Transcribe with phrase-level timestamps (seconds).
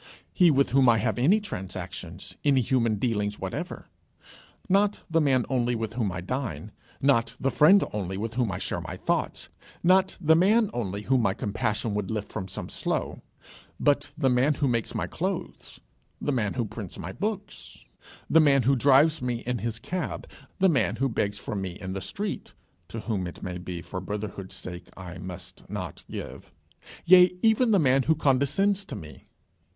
[0.33, 3.85] He with whom I have any transactions, any human dealings whatever.
[4.67, 8.57] Not the man only with whom I dine; not the friend only with whom I
[8.57, 9.49] share my thoughts;
[9.83, 13.19] not the man only whom my compassion would lift from some slough;
[13.79, 15.79] but the man who makes my clothes;
[16.19, 17.51] the man who prints my book;
[18.27, 20.27] the man who drives me in his cab;
[20.57, 22.55] the man who begs from me in the street,
[22.87, 26.51] to whom, it may be, for brotherhood's sake, I must not give;
[27.05, 29.27] yea, even the man who condescends to me.